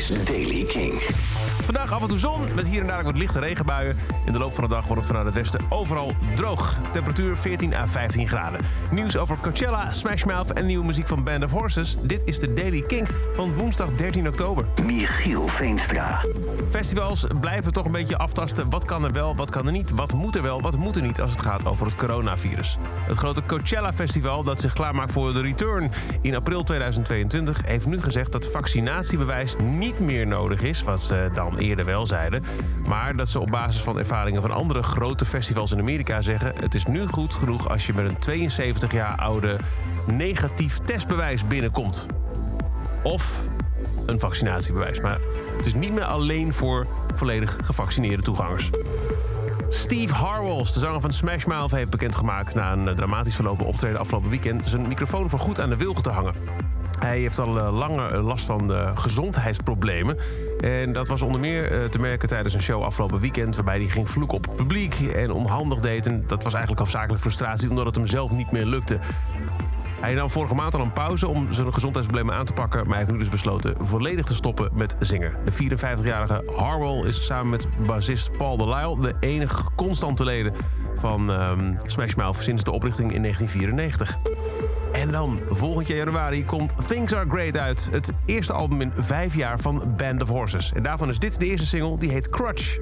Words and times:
is 0.00 0.24
Daily 0.24 0.64
King. 0.64 0.92
Vandaag 1.64 1.92
af 1.92 2.02
en 2.02 2.08
toe 2.08 2.18
zon, 2.18 2.54
met 2.54 2.66
hier 2.66 2.80
en 2.80 2.86
daar 2.86 3.04
wat 3.04 3.16
lichte 3.16 3.38
regenbuien. 3.38 3.96
In 4.26 4.32
de 4.32 4.38
loop 4.38 4.54
van 4.54 4.64
de 4.64 4.70
dag 4.70 4.86
wordt 4.86 4.96
het 4.96 5.06
vanuit 5.06 5.26
het 5.26 5.34
westen 5.34 5.60
overal 5.68 6.12
droog. 6.34 6.78
Temperatuur 6.92 7.36
14 7.36 7.74
à 7.74 7.86
15 7.86 8.28
graden. 8.28 8.60
Nieuws 8.90 9.16
over 9.16 9.36
Coachella, 9.40 9.92
Smash 9.92 10.24
Mouth 10.24 10.52
en 10.52 10.66
nieuwe 10.66 10.86
muziek 10.86 11.08
van 11.08 11.24
Band 11.24 11.44
of 11.44 11.50
Horses. 11.50 11.96
Dit 12.02 12.22
is 12.24 12.38
de 12.38 12.52
Daily 12.52 12.82
Kink 12.82 13.08
van 13.32 13.54
woensdag 13.54 13.94
13 13.94 14.28
oktober. 14.28 14.64
Michiel 14.84 15.48
Veenstra. 15.48 16.24
Festivals 16.70 17.26
blijven 17.40 17.72
toch 17.72 17.84
een 17.84 17.92
beetje 17.92 18.18
aftasten. 18.18 18.70
Wat 18.70 18.84
kan 18.84 19.04
er 19.04 19.12
wel, 19.12 19.36
wat 19.36 19.50
kan 19.50 19.66
er 19.66 19.72
niet? 19.72 19.90
Wat 19.90 20.12
moet 20.12 20.36
er 20.36 20.42
wel, 20.42 20.60
wat 20.60 20.76
moet 20.76 20.96
er 20.96 21.02
niet 21.02 21.20
als 21.20 21.30
het 21.30 21.40
gaat 21.40 21.66
over 21.66 21.86
het 21.86 21.96
coronavirus? 21.96 22.78
Het 23.06 23.16
grote 23.16 23.42
Coachella 23.46 23.92
Festival 23.92 24.42
dat 24.44 24.60
zich 24.60 24.72
klaarmaakt 24.72 25.12
voor 25.12 25.32
de 25.32 25.40
return 25.40 25.90
in 26.20 26.34
april 26.34 26.62
2022... 26.62 27.60
heeft 27.66 27.86
nu 27.86 28.02
gezegd 28.02 28.32
dat 28.32 28.46
vaccinatiebewijs 28.46 29.54
niet 29.62 29.89
meer 29.98 30.26
nodig 30.26 30.62
is... 30.62 30.82
wat 30.82 31.02
ze 31.02 31.30
dan 31.34 31.58
eerder 31.58 31.84
wel 31.84 32.06
zeiden. 32.06 32.44
Maar 32.88 33.16
dat 33.16 33.28
ze 33.28 33.40
op 33.40 33.50
basis 33.50 33.82
van 33.82 33.98
ervaringen 33.98 34.42
van 34.42 34.50
andere 34.50 34.82
grote 34.82 35.24
festivals 35.24 35.72
in 35.72 35.78
Amerika 35.78 36.20
zeggen... 36.20 36.52
het 36.60 36.74
is 36.74 36.84
nu 36.84 37.06
goed 37.06 37.34
genoeg 37.34 37.68
als 37.68 37.86
je 37.86 37.94
met 37.94 38.04
een 38.06 38.18
72 38.18 38.92
jaar 38.92 39.16
oude 39.16 39.56
negatief 40.06 40.78
testbewijs 40.78 41.46
binnenkomt. 41.46 42.06
Of 43.02 43.42
een 44.06 44.20
vaccinatiebewijs. 44.20 45.00
Maar 45.00 45.18
het 45.56 45.66
is 45.66 45.74
niet 45.74 45.92
meer 45.92 46.04
alleen 46.04 46.54
voor 46.54 46.86
volledig 47.14 47.58
gevaccineerde 47.62 48.22
toegangers. 48.22 48.70
Steve 49.68 50.14
Harwells, 50.14 50.72
de 50.72 50.80
zanger 50.80 51.00
van 51.00 51.12
Smash 51.12 51.44
Mouth, 51.44 51.70
heeft 51.70 51.90
bekendgemaakt... 51.90 52.54
na 52.54 52.72
een 52.72 52.94
dramatisch 52.96 53.34
verlopen 53.34 53.66
optreden 53.66 54.00
afgelopen 54.00 54.30
weekend... 54.30 54.68
zijn 54.68 54.88
microfoon 54.88 55.28
voorgoed 55.28 55.60
aan 55.60 55.68
de 55.68 55.76
wilgen 55.76 56.02
te 56.02 56.10
hangen. 56.10 56.34
Hij 57.00 57.18
heeft 57.18 57.38
al 57.38 57.58
eh, 57.58 57.72
langer 57.78 58.14
eh, 58.14 58.24
last 58.24 58.46
van 58.46 58.70
gezondheidsproblemen. 58.94 60.16
En 60.60 60.92
dat 60.92 61.08
was 61.08 61.22
onder 61.22 61.40
meer 61.40 61.72
uh, 61.72 61.84
te 61.84 61.98
merken 61.98 62.28
tijdens 62.28 62.54
een 62.54 62.62
show 62.62 62.82
afgelopen 62.82 63.20
weekend... 63.20 63.54
waarbij 63.54 63.76
hij 63.76 63.86
ging 63.86 64.10
vloeken 64.10 64.36
op 64.36 64.44
het 64.44 64.56
publiek 64.56 65.00
en 65.00 65.30
onhandig 65.30 65.80
deed. 65.80 66.06
En 66.06 66.24
dat 66.26 66.42
was 66.42 66.52
eigenlijk 66.52 66.82
hoofdzakelijk 66.82 67.20
frustratie... 67.20 67.70
omdat 67.70 67.86
het 67.86 67.94
hem 67.94 68.06
zelf 68.06 68.30
niet 68.30 68.50
meer 68.50 68.64
lukte. 68.64 68.98
Hij 70.00 70.14
nam 70.14 70.30
vorige 70.30 70.54
maand 70.54 70.74
al 70.74 70.80
een 70.80 70.92
pauze 70.92 71.28
om 71.28 71.52
zijn 71.52 71.72
gezondheidsproblemen 71.72 72.38
aan 72.38 72.44
te 72.44 72.52
pakken... 72.52 72.80
maar 72.80 72.88
hij 72.88 72.98
heeft 72.98 73.10
nu 73.10 73.18
dus 73.18 73.28
besloten 73.28 73.74
volledig 73.80 74.26
te 74.26 74.34
stoppen 74.34 74.70
met 74.72 74.96
zingen. 75.00 75.34
De 75.44 75.52
54-jarige 75.52 76.42
Harwell 76.56 77.04
is 77.04 77.26
samen 77.26 77.50
met 77.50 77.66
bassist 77.86 78.36
Paul 78.36 78.56
Delisle... 78.56 79.00
de 79.00 79.14
enige 79.20 79.62
constante 79.74 80.24
leden 80.24 80.54
van 80.94 81.30
um, 81.30 81.76
Smash 81.86 82.14
Mouth 82.14 82.36
sinds 82.36 82.64
de 82.64 82.70
oprichting 82.70 83.12
in 83.12 83.22
1994. 83.22 84.29
En 84.92 85.10
dan, 85.10 85.40
volgend 85.48 85.88
jaar 85.88 85.98
januari, 85.98 86.44
komt 86.44 86.88
Things 86.88 87.14
Are 87.14 87.30
Great 87.30 87.56
uit. 87.56 87.88
Het 87.92 88.12
eerste 88.26 88.52
album 88.52 88.80
in 88.80 88.92
vijf 88.96 89.34
jaar 89.34 89.58
van 89.60 89.94
Band 89.96 90.22
of 90.22 90.28
Horses. 90.28 90.72
En 90.72 90.82
daarvan 90.82 91.08
is 91.08 91.18
dit 91.18 91.38
de 91.38 91.46
eerste 91.46 91.66
single, 91.66 91.98
die 91.98 92.10
heet 92.10 92.28
Crutch. 92.28 92.78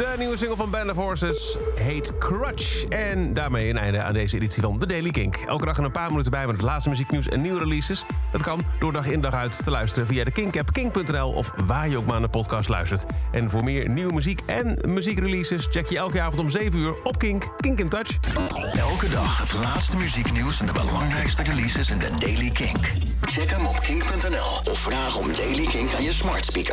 De 0.00 0.14
nieuwe 0.18 0.36
single 0.36 0.56
van 0.56 0.70
Band 0.70 0.90
of 0.90 0.96
Horses 0.96 1.58
heet 1.74 2.18
Crutch. 2.18 2.84
En 2.84 3.32
daarmee 3.32 3.68
een 3.70 3.78
einde 3.78 4.02
aan 4.02 4.12
deze 4.12 4.36
editie 4.36 4.62
van 4.62 4.78
The 4.78 4.86
Daily 4.86 5.10
Kink. 5.10 5.36
Elke 5.36 5.64
dag 5.64 5.78
een 5.78 5.90
paar 5.90 6.10
minuten 6.10 6.30
bij 6.30 6.46
met 6.46 6.54
het 6.54 6.64
laatste 6.64 6.88
muzieknieuws 6.88 7.28
en 7.28 7.40
nieuwe 7.40 7.58
releases. 7.58 8.04
Dat 8.32 8.42
kan 8.42 8.62
door 8.78 8.92
dag 8.92 9.06
in 9.06 9.20
dag 9.20 9.34
uit 9.34 9.64
te 9.64 9.70
luisteren 9.70 10.06
via 10.06 10.24
de 10.24 10.30
Kink-app, 10.30 10.72
kink.nl... 10.72 11.32
of 11.32 11.52
waar 11.64 11.88
je 11.88 11.96
ook 11.96 12.04
maar 12.04 12.20
naar 12.20 12.30
de 12.30 12.38
podcast 12.38 12.68
luistert. 12.68 13.04
En 13.32 13.50
voor 13.50 13.64
meer 13.64 13.88
nieuwe 13.88 14.12
muziek 14.12 14.42
en 14.46 14.78
muziekreleases... 14.86 15.66
check 15.70 15.86
je 15.86 15.96
elke 15.96 16.20
avond 16.20 16.40
om 16.40 16.50
7 16.50 16.78
uur 16.78 16.94
op 17.02 17.18
Kink, 17.18 17.48
Kink 17.56 17.78
in 17.78 17.88
Touch. 17.88 18.18
Elke 18.72 19.08
dag 19.08 19.38
het 19.38 19.52
laatste 19.52 19.96
muzieknieuws 19.96 20.60
en 20.60 20.66
de 20.66 20.72
belangrijkste 20.72 21.42
releases 21.42 21.90
in 21.90 21.98
The 21.98 22.10
Daily 22.18 22.50
Kink. 22.50 22.92
Check 23.20 23.50
hem 23.50 23.66
op 23.66 23.80
kink.nl 23.80 24.70
of 24.72 24.78
vraag 24.78 25.16
om 25.16 25.26
Daily 25.36 25.66
Kink 25.66 25.92
aan 25.92 26.02
je 26.02 26.12
smart 26.12 26.44
speaker. 26.44 26.68